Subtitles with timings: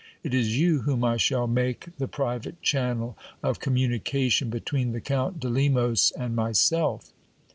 [0.23, 5.39] It is you whom I shall make the private channel of communication between the Count
[5.39, 7.11] de Lemos and myself.